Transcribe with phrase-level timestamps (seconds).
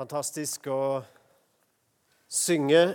[0.00, 1.02] Fantastisk å
[2.24, 2.94] synge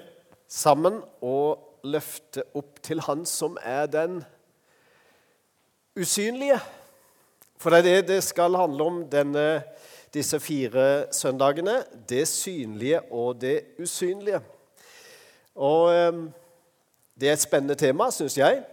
[0.49, 4.23] sammen og løfte opp til Han som er den
[5.93, 6.57] usynlige.
[7.61, 9.61] For det er det det skal handle om denne,
[10.17, 11.83] disse fire søndagene.
[12.09, 14.41] Det synlige og det usynlige.
[15.61, 16.25] Og eh,
[17.21, 18.63] det er et spennende tema, syns jeg.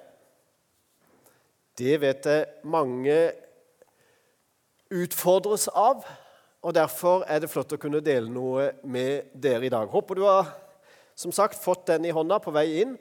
[1.77, 3.21] Det vet jeg mange
[4.89, 6.01] utfordres av.
[6.63, 9.89] Og Derfor er det flott å kunne dele noe med dere i dag.
[9.91, 10.53] Håper du har
[11.19, 12.95] som sagt, fått den i hånda på vei inn.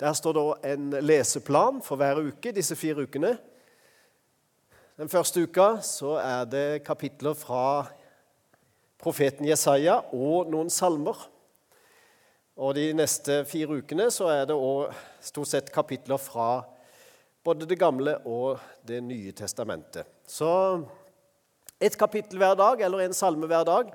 [0.00, 3.36] Der står da en leseplan for hver uke disse fire ukene.
[4.96, 7.86] Den første uka så er det kapitler fra
[9.00, 11.16] profeten Jesaja og noen salmer.
[12.56, 16.64] Og De neste fire ukene så er det også stort sett kapitler fra
[17.44, 20.08] både Det gamle og Det nye testamentet.
[20.26, 20.48] Så
[21.80, 23.92] et kapittel hver dag eller en salme hver dag,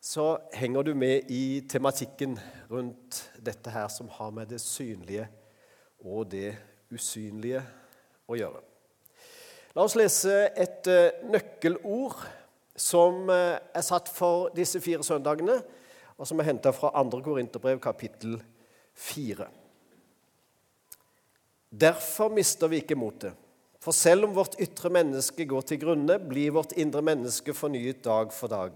[0.00, 2.38] så henger du med i tematikken
[2.70, 5.26] rundt dette her som har med det synlige
[6.00, 6.54] og det
[6.90, 7.60] usynlige
[8.30, 8.62] å gjøre.
[9.76, 12.22] La oss lese et eh, nøkkelord
[12.80, 15.60] som eh, er satt for disse fire søndagene,
[16.16, 17.20] og som er henta fra 2.
[17.24, 18.38] Korinterbrev, kapittel
[18.98, 19.46] 4.
[21.70, 23.36] Derfor mister vi ikke motet.
[23.80, 28.32] For selv om vårt ytre menneske går til grunne, blir vårt indre menneske fornyet dag
[28.36, 28.74] for dag.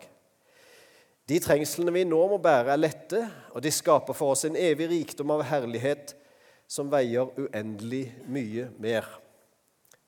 [1.29, 3.21] De trengslene vi nå må bære, er lette,
[3.53, 6.15] og de skaper for oss en evig rikdom av herlighet
[6.69, 9.09] som veier uendelig mye mer.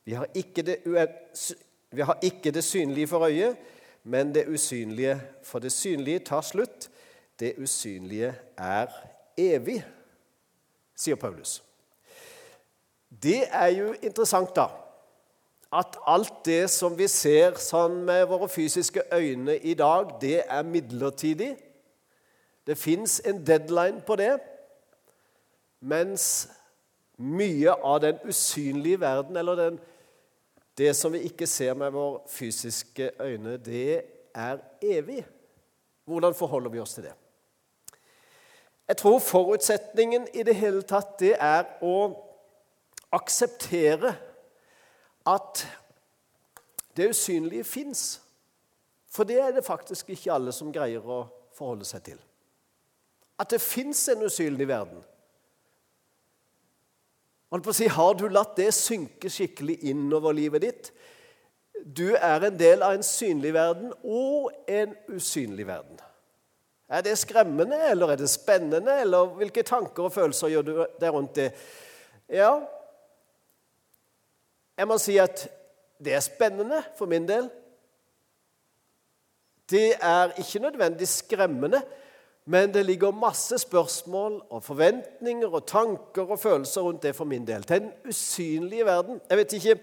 [0.07, 3.61] Vi har ikke det, har ikke det synlige for øyet,
[4.09, 5.19] men det usynlige.
[5.45, 6.89] For det synlige tar slutt,
[7.37, 8.97] det usynlige er
[9.37, 9.83] evig,
[10.97, 11.59] sier Paulus.
[13.13, 14.86] Det er jo interessant, da
[15.73, 20.63] at alt det som vi ser sånn med våre fysiske øyne i dag, det er
[20.63, 21.57] midlertidig.
[22.67, 24.37] Det fins en deadline på det.
[25.81, 26.49] Mens
[27.19, 29.79] mye av den usynlige verden, eller den,
[30.79, 34.03] det som vi ikke ser med våre fysiske øyne, det
[34.35, 35.25] er evig.
[36.05, 37.15] Hvordan forholder vi oss til det?
[38.89, 41.97] Jeg tror forutsetningen i det hele tatt det er å
[43.17, 44.13] akseptere
[45.27, 45.67] at
[46.97, 48.05] det usynlige fins.
[49.11, 51.25] For det er det faktisk ikke alle som greier å
[51.57, 52.19] forholde seg til.
[53.41, 55.03] At det fins en usynlig verden.
[57.73, 60.91] Si, har du latt det synke skikkelig innover livet ditt?
[61.85, 66.01] Du er en del av en synlig verden og en usynlig verden.
[66.89, 71.15] Er det skremmende, eller er det spennende, eller hvilke tanker og følelser gjør du deg
[71.15, 71.49] rundt det?
[72.31, 72.53] Ja,
[74.77, 75.47] jeg må si at
[76.05, 77.49] det er spennende for min del.
[79.71, 81.81] Det er ikke nødvendig skremmende,
[82.45, 87.47] men det ligger masse spørsmål og forventninger og tanker og følelser rundt det for min
[87.47, 87.69] del.
[87.69, 89.21] Den usynlige verden.
[89.31, 89.79] Jeg vet ikke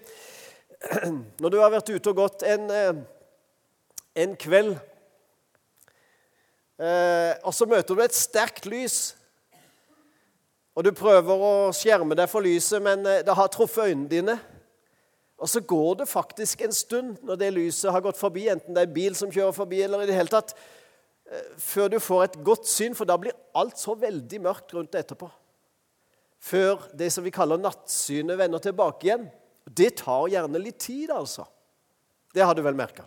[1.40, 2.96] Når du har vært ute og gått en, eh,
[4.20, 4.74] en kveld,
[6.76, 9.14] eh, og så møter du et sterkt lys
[10.74, 14.34] og du prøver å skjerme deg for lyset, men eh, det har truffet øynene dine.
[15.42, 18.84] Og så går det faktisk en stund når det lyset har gått forbi, enten det
[18.84, 20.54] er bil som kjører forbi, eller i det hele tatt,
[21.26, 24.92] eh, før du får et godt syn, for da blir alt så veldig mørkt rundt
[24.94, 25.30] det etterpå.
[26.44, 29.26] Før det som vi kaller nattsynet vender tilbake igjen.
[29.64, 31.46] Det tar gjerne litt tid, altså.
[32.34, 33.06] Det har du vel merka.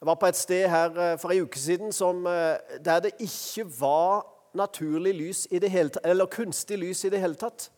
[0.00, 3.18] Jeg var på et sted her eh, for ei uke siden som, eh, der det
[3.20, 4.22] ikke var
[4.56, 7.68] naturlig lys i det hele tatt, eller kunstig lys i det hele tatt.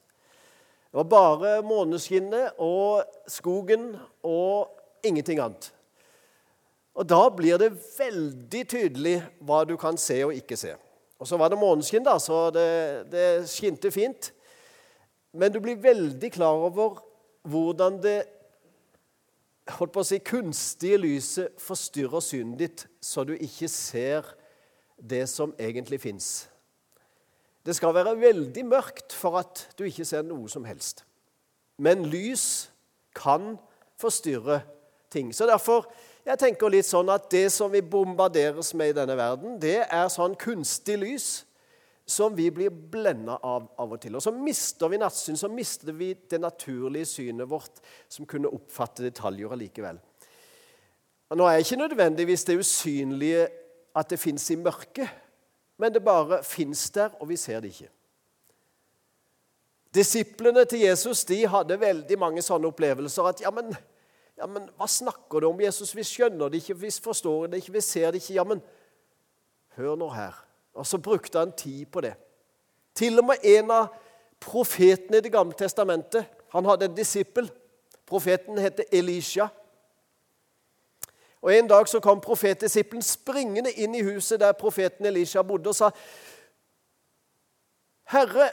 [0.92, 3.94] Det var bare måneskinnet og skogen
[4.28, 4.72] og
[5.04, 5.70] ingenting annet.
[6.92, 10.74] Og Da blir det veldig tydelig hva du kan se og ikke se.
[11.18, 14.32] Og Så var det måneskinn, da, så det, det skinte fint.
[15.32, 17.00] Men du blir veldig klar over
[17.48, 18.24] hvordan det
[19.78, 24.26] holdt på å si, kunstige lyset forstyrrer synet ditt, så du ikke ser
[24.98, 26.48] det som egentlig fins.
[27.62, 31.05] Det skal være veldig mørkt for at du ikke ser noe som helst.
[31.79, 32.70] Men lys
[33.14, 33.55] kan
[34.00, 34.62] forstyrre
[35.12, 35.31] ting.
[35.35, 35.87] Så derfor
[36.26, 40.12] jeg tenker litt sånn at det som vi bombarderes med i denne verden, det er
[40.12, 41.31] sånn kunstig lys
[42.06, 44.17] som vi blir blenda av av og til.
[44.19, 49.06] Og så mister vi nattsyn, så mister vi det naturlige synet vårt, som kunne oppfatte
[49.06, 50.00] detaljer allikevel.
[51.32, 53.47] Nå er ikke nødvendigvis det usynlige
[53.97, 55.09] at det fins i mørket
[55.82, 57.90] men det bare fins der, og vi ser det ikke.
[59.93, 63.26] Disiplene til Jesus de hadde veldig mange sånne opplevelser.
[63.29, 63.75] At ja, men,
[64.43, 65.93] Ja, men hva snakker du om, Jesus?
[65.94, 68.37] Vi skjønner det ikke, vi forstår det ikke, vi ser det ikke.
[68.38, 68.62] Ja, men
[69.76, 70.38] hør nå her.
[70.75, 72.14] Og så brukte han tid på det.
[72.96, 73.93] Til og med en av
[74.43, 77.50] profetene i Det gamle testamentet han hadde en disippel.
[78.08, 79.46] Profeten heter Elisha.
[81.42, 85.74] Og En dag så kom profetdisippelen springende inn i huset der profeten Elisha bodde, og
[85.74, 85.90] sa
[88.12, 88.50] Herre,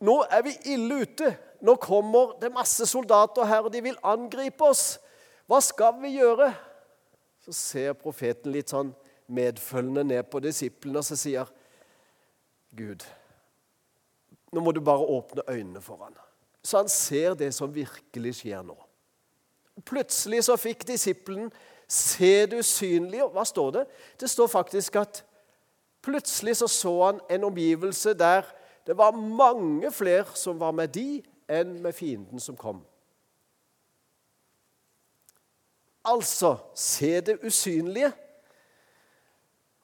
[0.00, 1.30] nå er vi ille ute.
[1.60, 4.98] Nå kommer det masse soldater her, og de vil angripe oss.
[5.48, 6.52] Hva skal vi gjøre?
[7.46, 8.92] Så ser profeten litt sånn
[9.32, 11.48] medfølgende ned på disiplene, og så sier
[12.76, 13.02] Gud,
[14.52, 16.14] nå må du bare åpne øynene for ham.
[16.62, 18.76] Så han ser det som virkelig skjer nå.
[19.88, 21.48] Plutselig så fikk disippelen
[21.88, 23.26] se det usynlige.
[23.32, 23.84] Hva står det?
[24.20, 25.24] Det står faktisk at
[26.04, 28.42] plutselig så, så han en omgivelse der
[28.86, 32.78] det var mange flere som var med de, enn med fienden som kom.
[36.04, 38.08] Altså se det usynlige.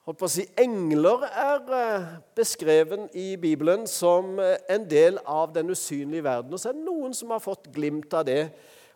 [0.05, 5.53] Holdt på å si, Engler er eh, beskreven i Bibelen som eh, en del av
[5.53, 6.53] den usynlige verden.
[6.53, 8.47] Og så er det noen som har fått glimt av det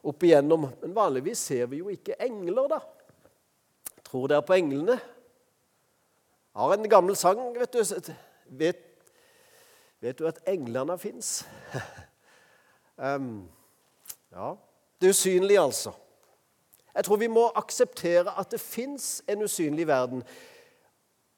[0.05, 0.67] opp igjennom.
[0.81, 2.81] Men vanligvis ser vi jo ikke engler, da.
[4.09, 4.97] Tror dere på englene?
[6.49, 7.41] Jeg har en gammel sang.
[7.59, 7.83] Vet du,
[8.49, 8.85] vet
[10.01, 11.47] Vet du at englene fins?
[12.97, 13.49] um,
[14.31, 14.53] ja
[15.01, 15.91] Det usynlige, altså.
[16.95, 20.23] Jeg tror vi må akseptere at det fins en usynlig verden.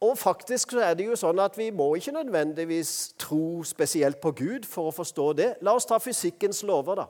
[0.02, 4.32] Og faktisk så er det jo sånn at Vi må ikke nødvendigvis tro spesielt på
[4.32, 5.50] Gud for å forstå det.
[5.62, 7.08] La oss ta fysikkens lover, da.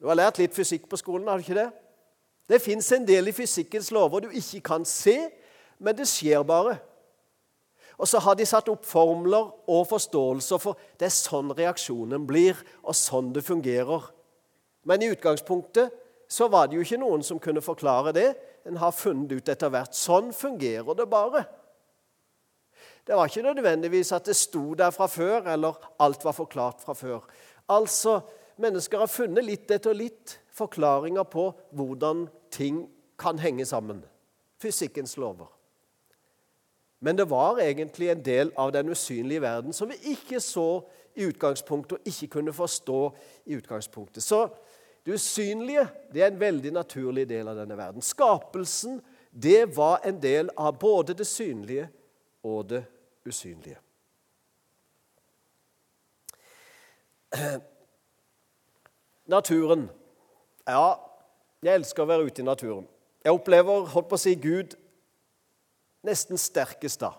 [0.00, 1.70] Du har lært litt fysikk på skolen, har du ikke det?
[2.48, 5.16] Det fins en del i fysikkens lover du ikke kan se,
[5.78, 6.76] men det skjer bare.
[7.98, 12.58] Og så har de satt opp formler og forståelser for det er sånn reaksjonen blir,
[12.82, 14.10] og sånn det fungerer.
[14.84, 15.94] Men i utgangspunktet
[16.28, 18.30] så var det jo ikke noen som kunne forklare det.
[18.66, 19.94] En har funnet ut etter hvert.
[19.94, 21.44] Sånn fungerer det bare.
[23.04, 26.96] Det var ikke nødvendigvis at det sto der fra før, eller alt var forklart fra
[26.96, 27.20] før.
[27.68, 28.22] Altså,
[28.56, 32.84] Mennesker har funnet litt etter litt forklaringer på hvordan ting
[33.18, 34.04] kan henge sammen.
[34.62, 35.50] Fysikkens lover.
[37.04, 40.84] Men det var egentlig en del av den usynlige verden som vi ikke så
[41.14, 43.00] i utgangspunktet og ikke kunne forstå
[43.44, 44.22] i utgangspunktet.
[44.22, 44.46] Så
[45.04, 48.02] det usynlige det er en veldig naturlig del av denne verden.
[48.02, 51.88] Skapelsen det var en del av både det synlige
[52.46, 52.84] og det
[53.26, 53.78] usynlige.
[59.26, 59.88] Naturen.
[60.68, 60.94] Ja,
[61.64, 62.86] jeg elsker å være ute i naturen.
[63.24, 64.76] Jeg opplever holdt på å si, Gud
[66.04, 67.14] nesten sterkest da.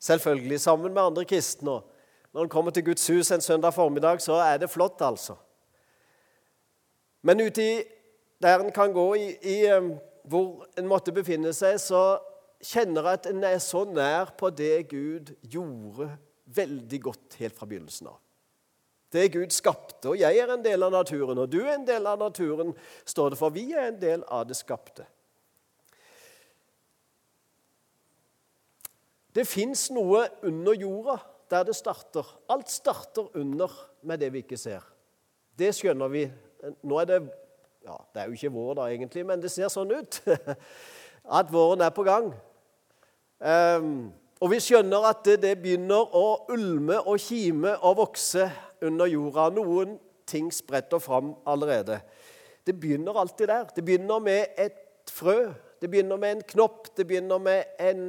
[0.00, 1.80] Selvfølgelig sammen med andre kristne.
[2.30, 5.34] Når en kommer til Guds hus en søndag formiddag, så er det flott, altså.
[7.26, 7.82] Men uti
[8.40, 9.56] der en kan gå, i, i,
[10.24, 12.20] hvor en måtte befinne seg, så
[12.64, 16.08] kjenner jeg at en er så nær på det Gud gjorde
[16.54, 18.18] veldig godt helt fra begynnelsen av.
[19.10, 22.06] Det Gud skapte, og jeg er en del av naturen, og du er en del
[22.06, 22.70] av naturen,
[23.08, 23.50] står det for.
[23.54, 25.06] Vi er en del av det skapte.
[29.34, 31.18] Det fins noe under jorda
[31.50, 32.26] der det starter.
[32.50, 33.70] Alt starter under
[34.06, 34.86] med det vi ikke ser.
[35.58, 36.24] Det skjønner vi.
[36.82, 37.20] Nå er det
[37.80, 40.18] ja, Det er jo ikke vår, da, egentlig, men det ser sånn ut
[41.38, 42.26] at våren er på gang.
[43.40, 48.46] Um, og vi skjønner at det, det, begynner å ulme og kime og vokse
[48.86, 49.50] under jorda.
[49.52, 51.98] Noen ting spretter fram allerede.
[52.64, 53.66] Det begynner alltid der.
[53.76, 55.50] Det begynner med et frø.
[55.80, 56.88] Det begynner med en knopp.
[56.96, 58.06] Det begynner med en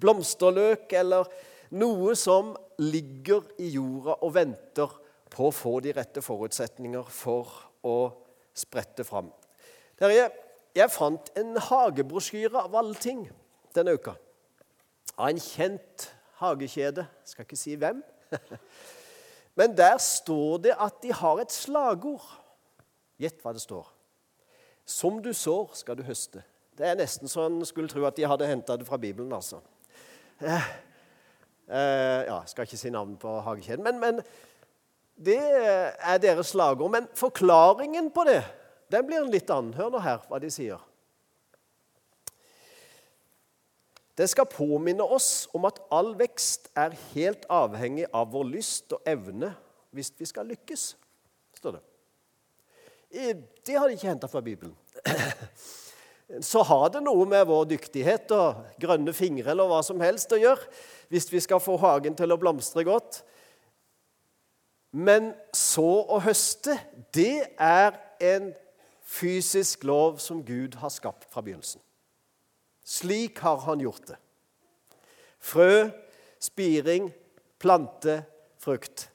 [0.00, 1.30] blomsterløk eller
[1.78, 4.96] noe som ligger i jorda og venter
[5.30, 7.52] på å få de rette forutsetninger for
[7.86, 7.98] å
[8.58, 9.30] sprette fram.
[10.00, 10.26] Terje,
[10.74, 13.22] jeg fant en hagebrosjyre av alle ting
[13.76, 14.16] denne uka.
[15.20, 16.06] Av en kjent
[16.40, 17.04] hagekjede.
[17.28, 18.00] Skal ikke si hvem.
[19.58, 22.24] Men der står det at de har et slagord.
[23.20, 23.88] Gjett hva det står.
[24.88, 26.40] Som du sår, skal du høste.
[26.78, 29.32] Det er nesten så en skulle tro at de hadde henta det fra Bibelen.
[29.36, 29.60] altså.
[30.40, 30.70] Eh,
[31.68, 34.22] eh, ja, skal ikke si navn på hagekjeden, men, men
[35.20, 36.94] det er deres slagord.
[36.94, 38.40] Men forklaringen på det
[38.90, 39.74] den blir en litt annen.
[39.76, 40.80] Hør nå her hva de sier.
[44.18, 49.06] Det skal påminne oss om at all vekst er helt avhengig av vår lyst og
[49.08, 49.54] evne
[49.94, 50.92] hvis vi skal lykkes,
[51.58, 51.84] står det.
[53.66, 54.74] Det har de ikke henta fra Bibelen.
[56.50, 60.38] så har det noe med vår dyktighet og grønne fingre eller hva som helst å
[60.38, 60.68] gjøre
[61.10, 63.22] hvis vi skal få hagen til å blomstre godt.
[64.90, 66.76] Men så å høste,
[67.14, 68.50] det er en
[69.06, 71.82] fysisk lov som Gud har skapt fra begynnelsen.
[72.84, 74.18] Slik har han gjort det.
[75.40, 75.88] Frø,
[76.40, 77.10] spiring,
[77.60, 78.20] plante,
[78.60, 79.08] frukt.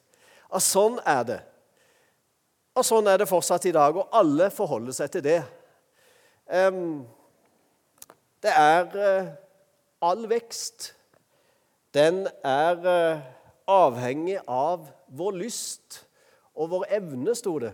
[0.50, 1.38] Og sånn er det.
[2.76, 5.40] Og sånn er det fortsatt i dag, og alle forholder seg til det.
[8.44, 9.30] Det er eh,
[10.04, 10.92] all vekst.
[11.96, 13.24] Den er eh,
[13.66, 14.84] avhengig av
[15.16, 16.02] vår lyst
[16.56, 17.72] og vår evne, sto det.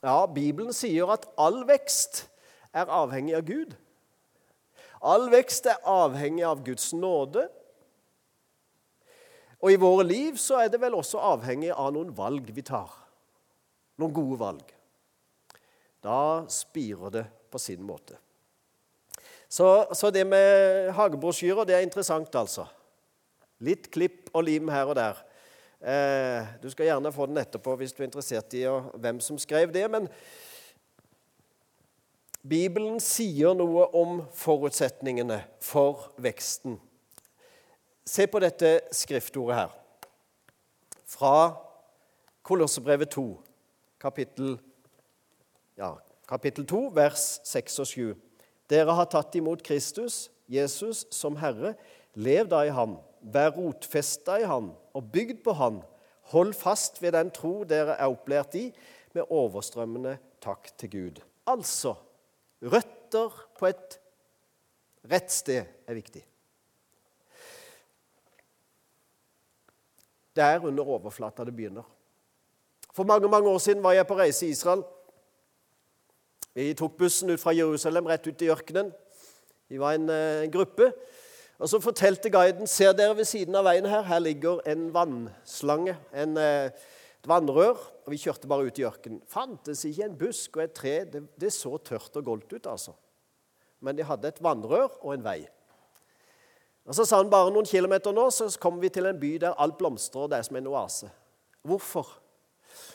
[0.00, 2.24] Ja, Bibelen sier at all vekst
[2.72, 3.74] er avhengig av Gud.
[5.00, 7.46] All vekst er avhengig av Guds nåde.
[9.60, 12.92] Og i våre liv så er det vel også avhengig av noen valg vi tar.
[14.00, 14.74] Noen gode valg.
[16.00, 18.16] Da spirer det på sin måte.
[19.50, 19.66] Så,
[19.96, 22.68] så det med hagebrosjyrer, det er interessant, altså.
[23.66, 25.18] Litt klipp og lim her og der.
[25.80, 28.62] Eh, du skal gjerne få den etterpå hvis du er interessert i
[29.00, 29.84] hvem som skrev det.
[29.92, 30.08] Men
[32.40, 36.78] Bibelen sier noe om forutsetningene for veksten.
[38.08, 39.74] Se på dette skriftordet her.
[41.04, 41.34] Fra
[42.46, 43.26] Kolossebrevet 2,
[44.00, 44.56] kapittel,
[45.76, 45.92] ja,
[46.30, 48.16] kapittel 2, vers 6 og 7.
[48.72, 51.74] Dere har tatt imot Kristus, Jesus, som Herre.
[52.16, 55.82] Lev da i Ham Vær rotfesta i Han og bygd på Han.
[56.32, 58.70] Hold fast ved den tro dere er opplært i,
[59.12, 61.20] med overstrømmende takk til Gud.
[61.50, 61.96] Altså
[62.62, 63.96] røtter på et
[65.10, 66.22] rett sted er viktig.
[70.36, 71.86] Det er under overflata det begynner.
[72.94, 74.82] For mange mange år siden var jeg på reise i Israel.
[76.54, 78.92] Vi tok bussen ut fra Jerusalem rett ut i ørkenen.
[79.68, 80.92] Vi var en, en eh, gruppe.
[81.58, 85.96] Og Så fortalte guiden ser dere ved siden av veien her, her ligger en vannslange,
[86.16, 86.70] en, eh,
[87.20, 87.76] et vannrør.
[87.76, 89.20] og Vi kjørte bare ut i ørkenen.
[89.28, 90.94] Fantes ikke en busk og et tre.
[91.04, 92.96] Det, det så tørt og goldt ut, altså.
[93.80, 95.44] Men de hadde et vannrør og en vei.
[96.88, 99.54] Og Så sa han bare noen kilometer nå, så kommer vi til en by der
[99.60, 101.10] alt blomstrer, og det er som en oase.
[101.62, 102.08] Hvorfor?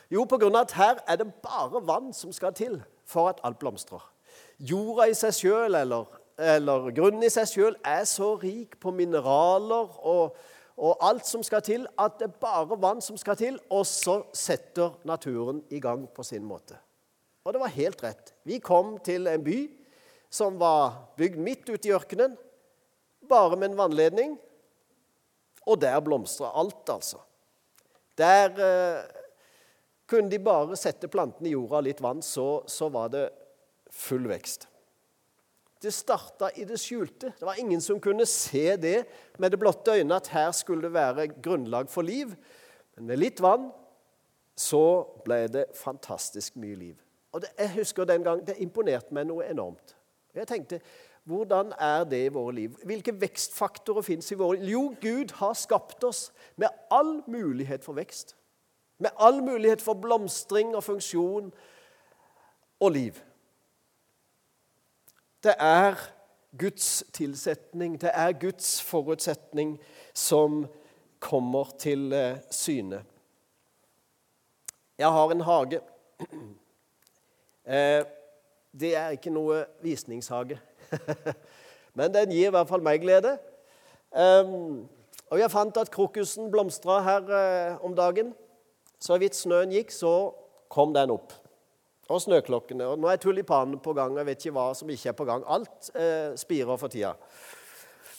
[0.09, 3.39] Jo, på grunn av at her er det bare vann som skal til for at
[3.45, 4.03] alt blomstrer.
[4.59, 9.93] Jorda i seg sjøl, eller eller grunnen i seg sjøl er så rik på mineraler
[10.03, 10.35] og,
[10.75, 14.19] og, alt som skal til, at det er bare vann som skal til, og så
[14.35, 16.75] setter naturen i gang på sin måte.
[17.45, 18.33] Og det var helt rett.
[18.43, 19.59] Vi kom til en by
[20.33, 22.35] som var bygd midt ute i ørkenen,
[23.29, 24.35] bare med en vannledning.
[25.65, 27.21] Og der blomstra alt, altså.
[28.17, 29.05] Der eh,
[30.09, 33.29] kunne de bare sette plantene i jorda litt vann, så, så var det
[33.91, 34.67] full vekst.
[35.85, 37.29] Det starta i det skjulte.
[37.37, 39.03] Det var ingen som kunne se det
[39.37, 42.31] med det blotte øyne, at her skulle det være grunnlag for liv.
[42.95, 43.67] Men med litt vann
[44.57, 46.95] så ble det fantastisk mye liv.
[47.35, 49.95] Og det, Jeg husker den gang, Det imponerte meg noe enormt.
[50.33, 50.81] Jeg tenkte
[51.25, 52.73] hvordan er det i våre liv?
[52.85, 54.69] Hvilke vekstfaktorer fins i våre liv?
[54.69, 58.35] Jo, Gud har skapt oss med all mulighet for vekst.
[58.99, 61.53] Med all mulighet for blomstring og funksjon
[62.79, 63.21] og liv.
[65.45, 65.95] Det er
[66.59, 69.75] Guds tilsetning, det er Guds forutsetning
[70.13, 70.63] som
[71.19, 73.03] kommer til eh, syne.
[74.97, 75.81] Jeg har en hage.
[77.65, 78.03] Eh,
[78.79, 80.59] det er ikke noe visningshage,
[81.97, 83.31] men den gir i hvert fall meg glede.
[85.33, 88.35] Og jeg fant at krokusen blomstra her eh, om dagen.
[89.01, 90.13] Så vidt snøen gikk, så
[90.69, 91.33] kom den opp
[92.09, 92.87] og snøklokkene.
[92.91, 94.17] Og nå er tulipanen på gang.
[94.19, 95.45] Jeg vet ikke hva som ikke er på gang.
[95.49, 97.15] Alt eh, spirer for tida.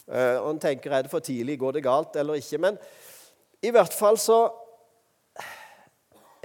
[0.06, 2.60] Eh, og en tenker er det for tidlig, går det galt eller ikke?
[2.62, 2.78] Men
[3.62, 4.38] i hvert fall så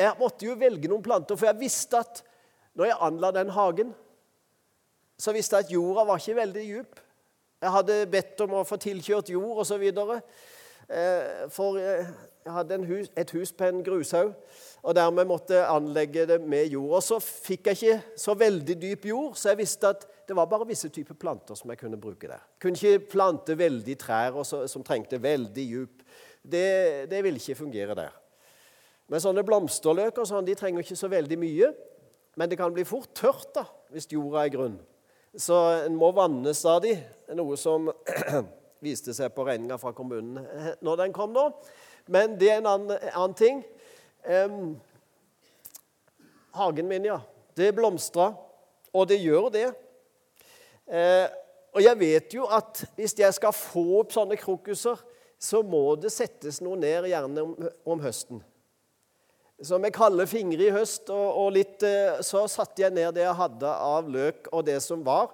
[0.02, 2.24] Jeg måtte jo velge noen planter, for jeg visste at
[2.74, 3.92] når jeg anla den hagen,
[5.20, 7.02] så visste jeg at jorda var ikke veldig djup.
[7.62, 9.84] Jeg hadde bedt om å få tilkjørt jord osv.
[9.92, 12.10] Eh, for eh,
[12.50, 14.34] hadde hus, et hus på en grushaug
[14.82, 16.96] og dermed måtte anlegge det med jord.
[16.98, 20.50] Og så fikk jeg ikke så veldig dyp jord, så jeg visste at det var
[20.50, 22.42] bare visse typer planter som jeg kunne bruke der.
[22.42, 26.02] Jeg kunne ikke plante veldig trær så, som trengte veldig djup.
[26.42, 28.18] Det, det ville ikke fungere der.
[29.12, 31.74] Men sånne blomsterløker sånn, de trenger ikke så veldig mye.
[32.40, 34.80] Men det kan bli fort tørt da, hvis jorda er grunn.
[35.38, 35.56] Så
[35.86, 36.96] en må vanne stadig,
[37.36, 37.92] noe som
[38.86, 40.42] viste seg på regninga fra kommunen
[40.82, 41.46] når den kom nå.
[42.08, 43.62] Men det er en annen, annen ting.
[44.26, 44.80] Um,
[46.58, 47.20] hagen min, ja.
[47.58, 48.34] Det blomstrer.
[48.94, 49.68] og det gjør det.
[50.88, 51.28] Uh,
[51.72, 55.00] og jeg vet jo at hvis jeg skal få opp sånne krokuser,
[55.42, 57.54] så må det settes noe ned, gjerne om,
[57.88, 58.44] om høsten.
[59.62, 63.24] Så med kalde fingre i høst, og, og litt, eh, så satte jeg ned det
[63.24, 65.32] jeg hadde av løk og det som var,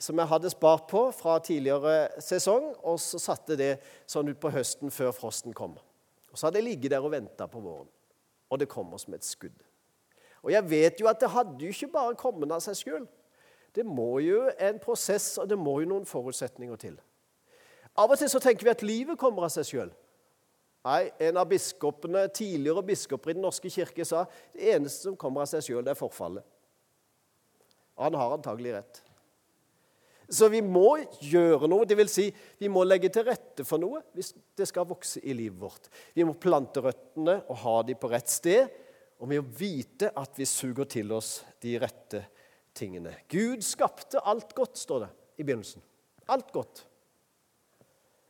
[0.00, 3.74] som jeg hadde spart på fra tidligere sesong, og så satte det
[4.08, 5.76] sånn ut på høsten før frosten kom.
[6.32, 7.88] Og Så hadde jeg ligget der og venta på våren,
[8.50, 9.64] og det kommer som et skudd.
[10.42, 13.06] Og jeg vet jo at det hadde jo ikke bare kommet av seg sjøl.
[13.74, 17.00] Det må jo en prosess, og det må jo noen forutsetninger til.
[17.98, 19.90] Av og til så tenker vi at livet kommer av seg sjøl.
[20.86, 25.42] Nei, En av biskopene, tidligere biskoper i Den norske kirke sa det eneste som kommer
[25.42, 26.46] av seg sjøl, det er forfallet.
[27.98, 29.02] Og han har antagelig rett.
[30.28, 32.10] Så vi må gjøre noe, dvs.
[32.12, 32.26] Si,
[32.60, 35.88] vi må legge til rette for noe hvis det skal vokse i livet vårt.
[36.12, 38.68] Vi må plante røttene og ha dem på rett sted,
[39.18, 42.20] og vi må vite at vi suger til oss de rette
[42.76, 43.14] tingene.
[43.32, 45.82] Gud skapte alt godt, står det i begynnelsen.
[46.28, 46.84] Alt godt.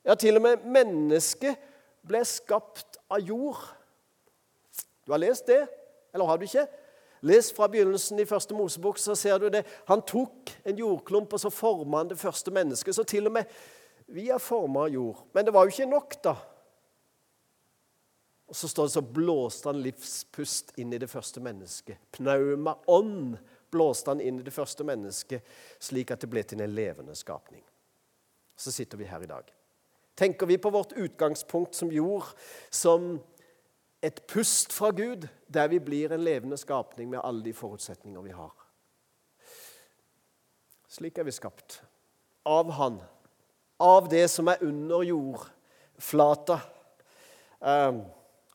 [0.07, 1.59] Ja, til og med mennesket
[2.07, 3.59] ble skapt av jord.
[5.05, 5.65] Du har lest det,
[6.15, 6.65] eller har du ikke?
[7.23, 9.65] Les fra begynnelsen i første Mosebok, så ser du det.
[9.89, 12.95] Han tok en jordklump, og så forma han det første mennesket.
[12.95, 13.51] Så til og med
[14.09, 15.27] vi er forma jord.
[15.35, 16.35] Men det var jo ikke nok, da.
[18.49, 22.01] Og så står det så blåste han livspust inn i det første mennesket.
[22.17, 23.37] Pnauma ånd
[23.71, 25.45] blåste han inn i det første mennesket,
[25.85, 27.61] slik at det ble til en levende skapning.
[28.57, 29.53] Så sitter vi her i dag.
[30.19, 32.33] Tenker vi på vårt utgangspunkt som jord
[32.71, 33.19] som
[34.03, 38.35] et pust fra Gud, der vi blir en levende skapning med alle de forutsetninger vi
[38.35, 38.53] har.
[40.89, 41.81] Slik er vi skapt.
[42.47, 43.01] Av Han.
[43.81, 46.61] Av det som er under jordflata.
[47.61, 48.05] Um,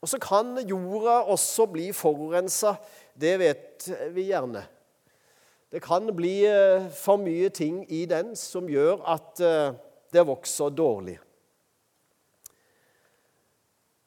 [0.01, 2.75] og så kan jorda også bli forurensa.
[3.13, 4.63] Det vet vi gjerne.
[5.71, 9.75] Det kan bli uh, for mye ting i den som gjør at uh,
[10.13, 11.19] det vokser dårlig.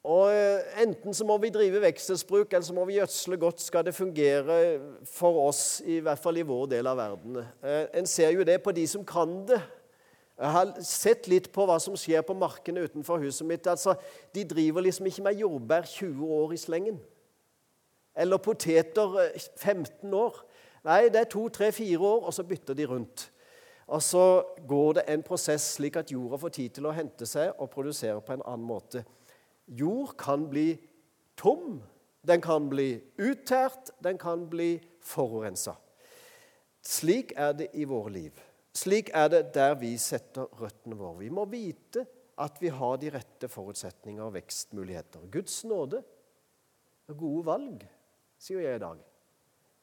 [0.06, 3.86] Og eh, Enten så må vi drive vekselsbruk, eller så må vi gjødsle godt, skal
[3.86, 4.58] det fungere
[5.10, 7.40] for oss, i hvert fall i vår del av verden.
[7.42, 9.58] Eh, en ser jo det på de som kan det.
[10.36, 13.66] Jeg har sett litt på hva som skjer på markene utenfor huset mitt.
[13.66, 13.96] Altså,
[14.34, 17.00] De driver liksom ikke med jordbær 20 år i slengen.
[18.16, 19.16] Eller poteter
[19.56, 20.38] 15 eh, år.
[20.86, 23.30] Nei, det er to, tre, fire år, og så bytter de rundt.
[23.86, 27.54] Og så går det en prosess slik at jorda får tid til å hente seg
[27.58, 29.02] og produsere på en annen måte.
[29.66, 30.76] Jord kan bli
[31.36, 31.80] tom,
[32.26, 35.76] den kan bli uttært, den kan bli forurensa.
[36.86, 38.42] Slik er det i våre liv.
[38.76, 41.18] Slik er det der vi setter røttene våre.
[41.24, 42.04] Vi må vite
[42.38, 45.24] at vi har de rette forutsetninger og vekstmuligheter.
[45.32, 46.02] Guds nåde
[47.08, 47.86] og gode valg,
[48.38, 49.00] sier jeg i dag.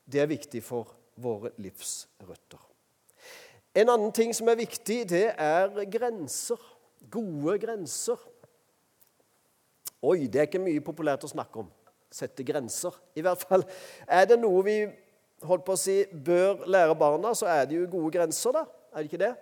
[0.05, 0.93] Det er viktig for
[1.23, 2.61] våre livsrøtter.
[3.73, 6.61] En annen ting som er viktig, det er grenser.
[7.09, 8.19] Gode grenser.
[10.03, 11.71] Oi, det er ikke mye populært å snakke om.
[12.13, 12.95] Sette grenser.
[13.15, 13.63] I hvert fall
[14.05, 14.77] er det noe vi
[15.47, 18.65] holdt på å si, bør lære barna, så er det jo gode grenser, da.
[18.93, 19.33] Er det ikke det?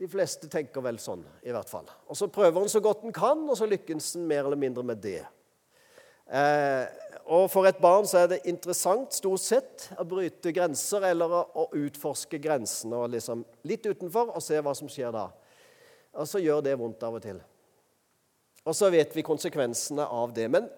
[0.00, 1.88] De fleste tenker vel sånn, i hvert fall.
[2.08, 4.84] Og Så prøver en så godt en kan, og så lykkes en mer eller mindre
[4.86, 5.24] med det.
[6.30, 6.86] Eh,
[7.26, 11.66] og For et barn så er det interessant stort sett å bryte grenser eller å,
[11.74, 15.26] utforske grensene og liksom litt utenfor og se hva som skjer da.
[16.16, 17.42] Og så gjør det vondt av og til.
[18.70, 20.46] Og så vet vi konsekvensene av det.
[20.52, 20.68] Men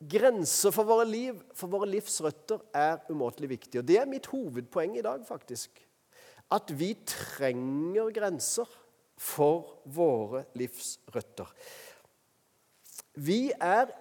[0.00, 3.82] grenser for våre liv, for våre livsrøtter, er umåtelig viktig.
[3.82, 5.82] Og det er mitt hovedpoeng i dag, faktisk.
[6.52, 8.70] At vi trenger grenser
[9.20, 11.52] for våre livsrøtter.
[13.16, 13.92] Vi er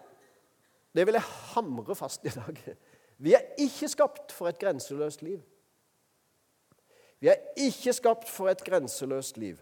[0.96, 2.60] Det vil jeg hamre fast i dag.
[3.20, 5.42] Vi er ikke skapt for et grenseløst liv.
[7.20, 9.60] Vi er ikke skapt for et grenseløst liv.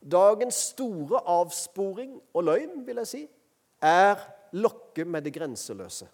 [0.00, 3.22] Dagens store avsporing og løgn, vil jeg si,
[3.84, 4.20] er
[4.56, 6.08] lokke med det grenseløse.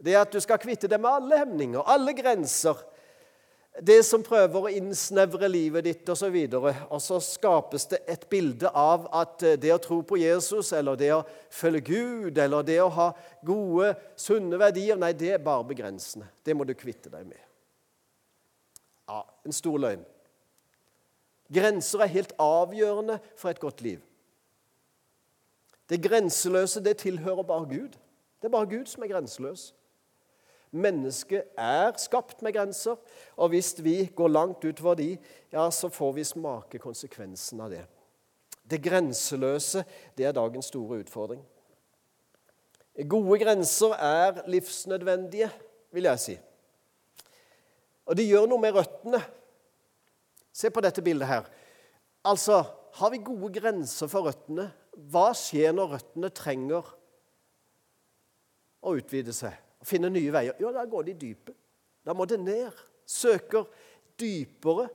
[0.00, 2.78] Det at du skal kvitte deg med alle hemninger, alle grenser.
[3.78, 6.34] Det som prøver å innsnevre livet ditt osv.
[6.58, 10.98] Og, og så skapes det et bilde av at det å tro på Jesus, eller
[10.98, 11.22] det å
[11.54, 13.10] følge Gud, eller det å ha
[13.46, 16.26] gode, sunne verdier Nei, det er bare begrensende.
[16.42, 17.44] Det må du kvitte deg med.
[19.06, 20.02] Ja, En stor løgn.
[21.54, 23.98] Grenser er helt avgjørende for et godt liv.
[25.90, 27.96] Det grenseløse det tilhører bare Gud.
[28.38, 29.74] Det er bare Gud som er grenseløs.
[30.70, 32.94] Mennesket er skapt med grenser,
[33.36, 35.18] og hvis vi går langt utover de,
[35.52, 37.82] ja, så får vi smake konsekvensen av det.
[38.70, 39.82] Det grenseløse
[40.18, 41.42] det er dagens store utfordring.
[43.08, 45.50] Gode grenser er livsnødvendige,
[45.90, 46.38] vil jeg si.
[48.06, 49.20] Og de gjør noe med røttene.
[50.52, 51.50] Se på dette bildet her.
[52.26, 52.62] Altså,
[52.98, 54.68] har vi gode grenser for røttene?
[55.10, 56.88] Hva skjer når røttene trenger
[58.80, 60.56] å utvide seg og finne nye veier.
[60.60, 61.54] Jo, da går de dype.
[62.04, 62.74] Da må det ned.
[63.08, 63.66] Søker
[64.20, 64.86] dypere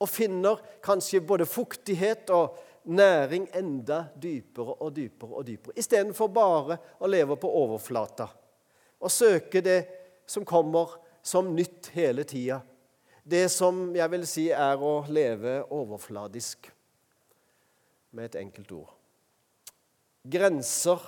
[0.00, 5.76] og finner kanskje både fuktighet og næring enda dypere og dypere og dypere.
[5.80, 8.28] Istedenfor bare å leve på overflata
[9.04, 9.80] og søke det
[10.30, 12.60] som kommer som nytt hele tida.
[13.24, 16.70] Det som jeg vil si er å leve overfladisk,
[18.14, 18.90] med et enkelt ord.
[20.30, 21.00] Grenser,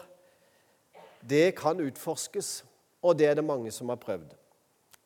[1.23, 2.65] det kan utforskes,
[3.03, 4.33] og det er det mange som har prøvd.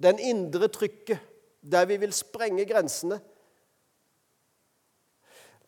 [0.01, 1.21] Den indre trykket,
[1.61, 3.21] der vi vil sprenge grensene,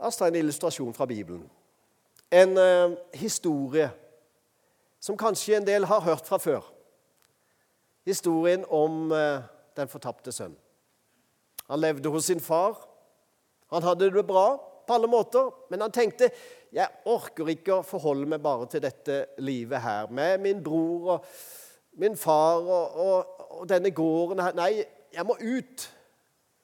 [0.03, 1.45] La oss ta en illustrasjon fra Bibelen.
[2.31, 3.87] En eh, historie
[4.99, 6.65] som kanskje en del har hørt fra før.
[8.09, 9.45] Historien om eh,
[9.79, 10.57] den fortapte sønn.
[11.73, 12.77] Han levde hos sin far.
[13.73, 16.29] Han hadde det bra på alle måter, men han tenkte
[16.73, 21.31] jeg orker ikke å forholde meg bare til dette livet her med min bror og
[22.01, 24.57] min far og, og, og denne gården her.
[24.57, 25.87] Nei, jeg må ut.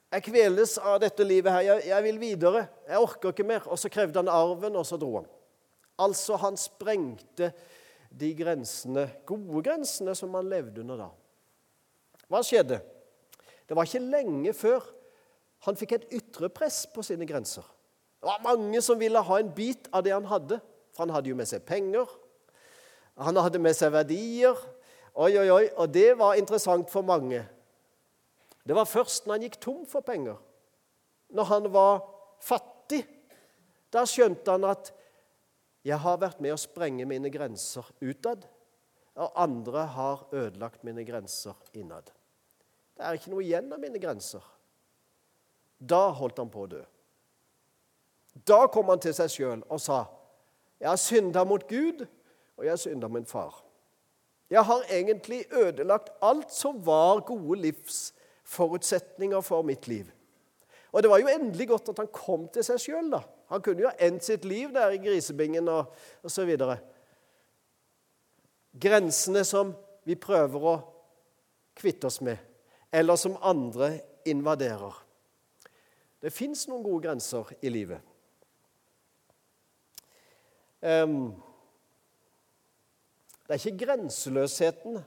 [0.09, 1.65] Jeg kveles av dette livet her.
[1.67, 2.63] Jeg, jeg, vil videre.
[2.89, 3.65] Jeg orker ikke mer.
[3.69, 5.33] Og så krevde han arven, og så dro han.
[6.05, 7.51] Altså, han sprengte
[8.09, 11.11] de grensene, gode grensene som han levde under da.
[12.29, 12.81] Hva skjedde?
[13.69, 14.95] Det var ikke lenge før
[15.67, 17.67] han fikk et ytre press på sine grenser.
[18.19, 20.61] Det var mange som ville ha en bit av det han hadde.
[20.95, 22.11] For han hadde jo med seg penger.
[23.19, 24.59] Han hadde med seg verdier.
[25.19, 25.65] Oi, oi, oi.
[25.79, 27.45] Og det var interessant for mange.
[28.67, 30.37] Det var først når han gikk tom for penger,
[31.33, 32.03] når han var
[32.45, 33.01] fattig,
[33.89, 34.93] da skjønte han at
[35.85, 38.45] 'jeg har vært med å sprenge mine grenser utad',
[39.17, 42.13] og andre har ødelagt mine grenser innad.
[42.97, 44.43] Det er ikke noe igjen av mine grenser.
[45.79, 46.83] Da holdt han på å dø.
[48.47, 50.05] Da kom han til seg sjøl og sa,
[50.81, 52.07] 'Jeg har synda mot Gud,
[52.57, 53.65] og jeg har synda min far.'
[54.51, 60.11] Jeg har egentlig ødelagt alt som var gode livsforutsetninger for mitt liv.
[60.93, 63.23] Og Det var jo endelig godt at han kom til seg sjøl.
[63.49, 65.93] Han kunne jo ha endt sitt liv der i grisebingen og
[66.25, 66.57] osv.
[68.81, 70.77] Grensene som vi prøver å
[71.77, 72.37] kvitte oss med,
[72.93, 75.08] eller som andre invaderer.
[76.19, 78.03] Det fins noen gode grenser i livet.
[83.49, 84.99] Det er ikke grenseløsheten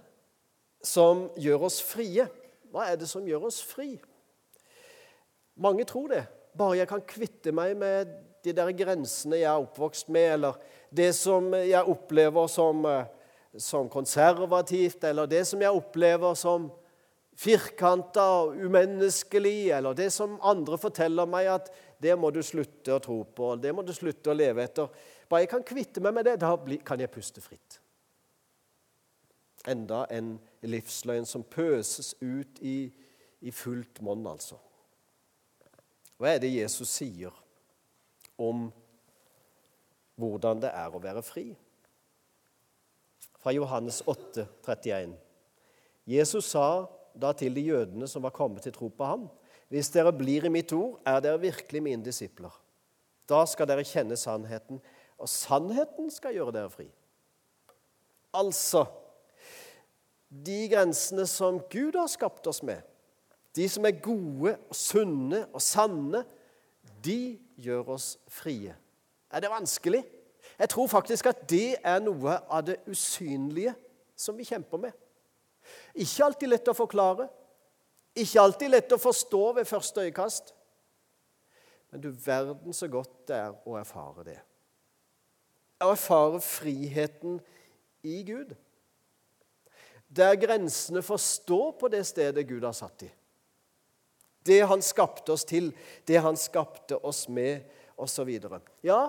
[0.83, 2.25] som gjør oss frie.
[2.71, 3.93] Hva er det som gjør oss fri?
[5.61, 6.23] Mange tror det.
[6.57, 8.11] Bare jeg kan kvitte meg med
[8.43, 10.57] de der grensene jeg er oppvokst med, eller
[10.89, 13.05] det som jeg opplever som, eh,
[13.57, 16.71] som konservativt, eller det som jeg opplever som
[17.41, 23.01] firkanta og umenneskelig, eller det som andre forteller meg at det må du slutte å
[23.01, 24.89] tro på, det må du slutte å leve etter.
[25.29, 26.53] Bare jeg kan kvitte meg med det, da
[26.85, 27.79] kan jeg puste fritt.
[29.69, 32.91] Enda en livsløgn som pøses ut i,
[33.41, 34.57] i fullt monn, altså.
[36.21, 37.33] Hva er det Jesus sier
[38.41, 38.67] om
[40.21, 41.47] hvordan det er å være fri?
[43.41, 45.15] Fra Johannes 8, 31.
[46.05, 49.27] Jesus sa da til de jødene som var kommet til tro på ham,
[49.71, 52.51] hvis dere blir i mitt ord, er dere virkelig mine disipler.
[53.29, 54.81] Da skal dere kjenne sannheten,
[55.21, 56.87] og sannheten skal gjøre dere fri.
[58.35, 58.85] Altså
[60.31, 62.79] de grensene som Gud har skapt oss med,
[63.55, 66.23] de som er gode og sunne og sanne,
[67.03, 68.75] de gjør oss frie.
[69.31, 70.03] Er det vanskelig?
[70.59, 73.73] Jeg tror faktisk at det er noe av det usynlige
[74.15, 74.95] som vi kjemper med.
[75.93, 77.27] Ikke alltid lett å forklare,
[78.15, 80.53] ikke alltid lett å forstå ved første øyekast.
[81.91, 84.39] Men du verden så godt det er å erfare det.
[85.81, 87.39] Å erfare friheten
[88.07, 88.53] i Gud
[90.11, 93.09] der grensene får stå på det stedet Gud har satt i.
[94.43, 95.69] Det han skapte oss til,
[96.07, 97.63] det han skapte oss med,
[98.01, 98.31] osv.
[98.83, 99.01] Ja,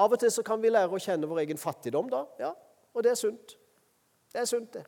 [0.00, 2.24] av og til så kan vi lære å kjenne vår egen fattigdom, da.
[2.40, 2.54] Ja,
[2.94, 3.54] og det er sunt.
[4.32, 4.86] Det er sunt, det.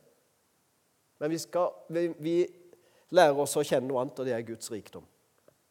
[1.22, 2.36] Men vi, skal, vi, vi
[3.14, 5.04] lærer oss å kjenne noe annet, og det er Guds rikdom.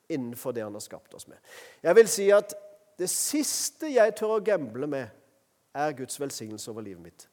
[0.07, 1.41] Innenfor det han har skapt oss med.
[1.83, 2.53] Jeg vil si at
[2.95, 5.09] det siste jeg tør å gamble med,
[5.75, 7.25] er Guds velsignelse over livet mitt.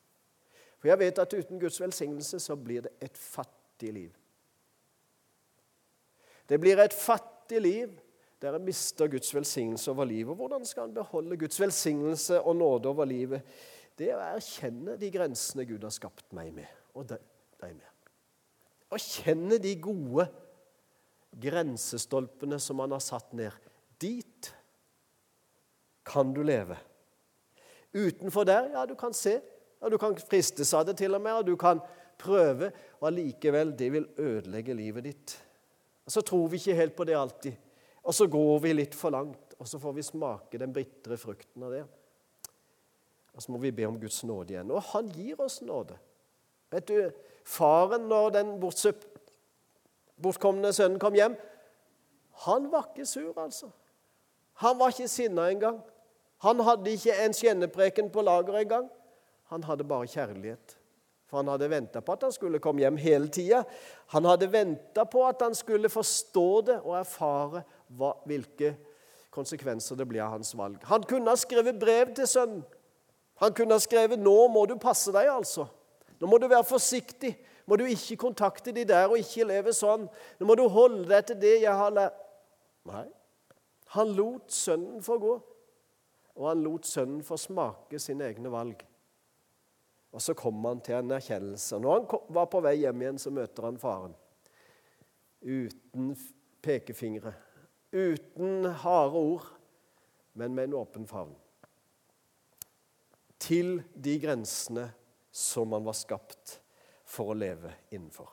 [0.83, 4.11] For jeg vet at uten Guds velsignelse så blir det et fattig liv.
[6.50, 7.92] Det blir et fattig liv
[8.42, 10.35] der en mister Guds velsignelse over livet.
[10.35, 13.46] Hvordan skal en beholde Guds velsignelse og nåde over livet?
[13.98, 16.66] Det er å erkjenne de grensene Gud har skapt meg med,
[16.98, 17.22] og deg
[17.74, 17.87] med.
[18.88, 20.29] Å kjenne de gode
[21.38, 23.53] grensestolpene som han har satt ned.
[24.01, 24.53] Dit
[26.09, 26.79] kan du leve.
[27.92, 29.38] Utenfor der, ja, du kan se
[29.81, 31.81] og du kan fristes av det til og med, og du kan
[32.18, 35.37] prøve, og allikevel, det vil ødelegge livet ditt.
[36.07, 37.55] Og Så tror vi ikke helt på det alltid,
[38.03, 41.62] og så går vi litt for langt, og så får vi smake den bitre frukten
[41.62, 41.85] av det.
[43.35, 44.70] Og så må vi be om Guds nåde igjen.
[44.74, 45.94] Og han gir oss nåde.
[46.72, 46.96] Vet du,
[47.49, 48.55] Faren, når den
[50.21, 51.37] bortkomne sønnen kom hjem,
[52.45, 53.71] han var ikke sur, altså.
[54.63, 55.79] Han var ikke sinna engang.
[56.45, 58.91] Han hadde ikke en skjennepreken på lager engang.
[59.51, 60.77] Han hadde bare kjærlighet.
[61.29, 63.63] For han hadde venta på at han skulle komme hjem hele tida.
[64.15, 68.75] Han hadde venta på at han skulle forstå det og erfare hva, hvilke
[69.35, 70.81] konsekvenser det blir av hans valg.
[70.89, 72.63] Han kunne ha skrevet brev til sønnen.
[73.39, 75.69] Han kunne ha skrevet 'Nå må du passe deg', altså.
[76.18, 77.35] Nå må du være forsiktig.
[77.68, 80.07] Må du ikke kontakte de der og ikke leve sånn.
[80.38, 82.16] Nå må du holde deg til det jeg har lært.
[82.88, 83.04] Nei.
[83.96, 85.35] Han lot sønnen få gå,
[86.37, 88.83] og han lot sønnen få smake sine egne valg.
[90.12, 91.78] Og så kom han til en erkjennelse.
[91.81, 94.16] Når han var på vei hjem igjen, så møter han faren.
[95.40, 96.12] Uten
[96.64, 97.33] pekefingre,
[97.92, 99.46] uten harde ord,
[100.38, 101.37] men med en åpen favn.
[103.38, 104.88] Til de grensene
[105.38, 106.59] som man var skapt
[107.07, 108.27] for å leve innenfor.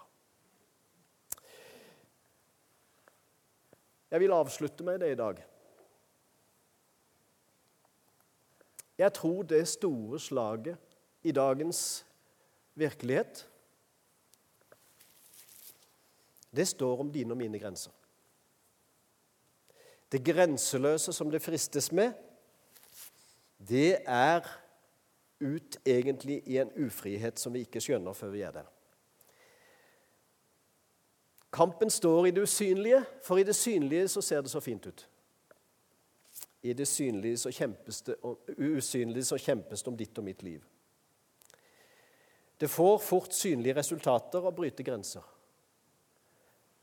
[4.09, 5.41] Jeg vil avslutte med det i dag.
[8.97, 12.05] Jeg tror det store slaget i dagens
[12.73, 13.45] virkelighet
[16.55, 17.91] Det står om dine og mine grenser.
[20.11, 22.13] Det grenseløse som det fristes med,
[23.59, 24.45] det er
[25.45, 28.71] ut egentlig i en ufrihet som vi ikke skjønner før vi er der.
[31.55, 35.05] Kampen står i det usynlige, for i det synlige så ser det så fint ut.
[36.65, 38.15] I det synlige så kjempes det,
[38.57, 40.65] usynlige så kjempes det om ditt og mitt liv.
[42.57, 45.23] Det får fort synlige resultater å bryte grenser.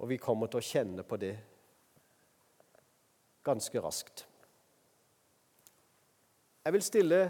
[0.00, 1.34] Og vi kommer til å kjenne på det
[3.44, 4.26] ganske raskt.
[6.62, 7.20] Jeg vil stille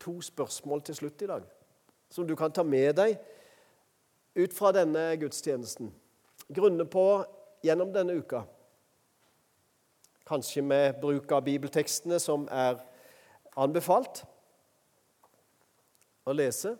[0.00, 1.46] to spørsmål til slutt i dag,
[2.10, 3.18] som du kan ta med deg
[4.38, 5.90] ut fra denne gudstjenesten.
[6.54, 7.04] Grunne på
[7.64, 8.44] gjennom denne uka.
[10.28, 12.78] Kanskje med bruk av bibeltekstene som er
[13.58, 14.22] anbefalt
[16.28, 16.76] å lese.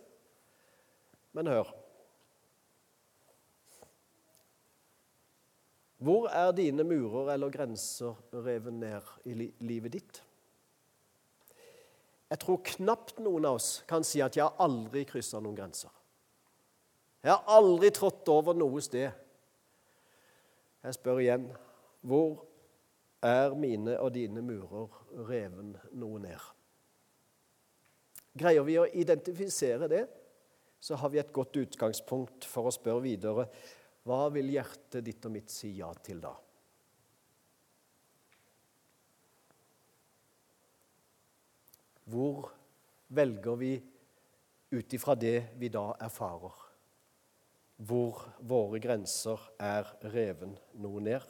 [1.33, 1.75] Men hør
[5.99, 10.21] Hvor er dine murer eller grenser revet ned i livet ditt?
[12.29, 15.95] Jeg tror knapt noen av oss kan si at 'jeg har aldri kryssa noen grenser'.
[17.23, 19.11] Jeg har aldri trådt over noe sted.
[20.83, 21.49] Jeg spør igjen
[22.01, 22.45] hvor
[23.21, 24.87] er mine og dine murer
[25.27, 26.39] reven noe ned?
[28.39, 30.05] Greier vi å identifisere det,
[30.79, 33.49] så har vi et godt utgangspunkt for å spørre videre
[34.07, 36.31] hva vil hjertet ditt og mitt si ja til da?
[42.09, 42.49] Hvor
[43.07, 43.73] velger vi
[44.71, 46.55] ut ifra det vi da erfarer?
[47.77, 51.27] Hvor våre grenser er reven noe ned?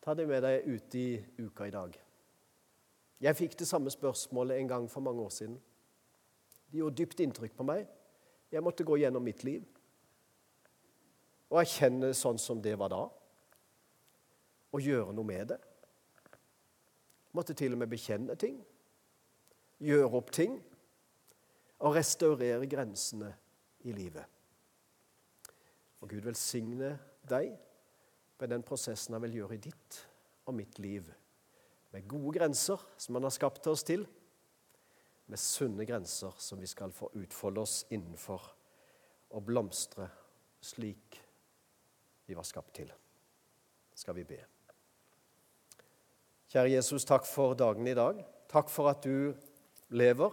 [0.00, 1.98] Ta det med deg ut i uka i dag.
[3.20, 5.58] Jeg fikk det samme spørsmålet en gang for mange år siden.
[6.72, 7.84] Det gjorde dypt inntrykk på meg.
[8.50, 9.66] Jeg måtte gå gjennom mitt liv
[11.50, 13.00] og erkjenne sånn som det var da,
[14.70, 15.58] og gjøre noe med det.
[17.36, 18.58] Måtte til og med bekjenne ting,
[19.80, 20.58] gjøre opp ting
[21.80, 23.30] og restaurere grensene
[23.86, 24.24] i livet.
[26.00, 26.94] Og Gud velsigne
[27.28, 27.52] deg
[28.40, 30.00] med den prosessen han vil gjøre i ditt
[30.48, 31.06] og mitt liv,
[31.90, 34.04] med gode grenser som han har skapt oss til
[35.30, 38.46] med sunne grenser som vi skal få utfolde oss innenfor
[39.30, 40.08] og blomstre
[40.62, 41.20] slik
[42.26, 42.90] vi var skapt til.
[43.94, 44.40] Skal vi be.
[46.50, 48.16] Kjære Jesus, takk for dagen i dag.
[48.50, 49.30] Takk for at du
[49.94, 50.32] lever,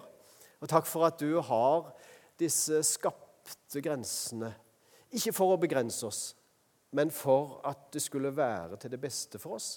[0.58, 1.92] og takk for at du har
[2.42, 4.50] disse skapte grensene.
[5.14, 6.22] Ikke for å begrense oss,
[6.98, 9.76] men for at det skulle være til det beste for oss.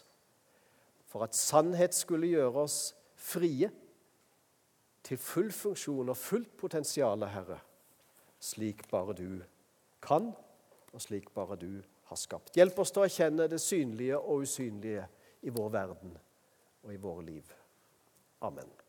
[1.12, 2.79] For at sannhet skulle gjøre oss
[3.20, 3.68] frie
[5.05, 7.61] til full funksjon og fullt potensial, Herre,
[8.40, 9.42] slik bare du
[10.00, 10.33] kan,
[10.88, 12.57] og slik bare du har skapt.
[12.57, 15.05] Hjelp oss til å erkjenne det synlige og usynlige
[15.44, 16.16] i vår verden
[16.82, 17.52] og i våre liv.
[18.40, 18.79] Amen.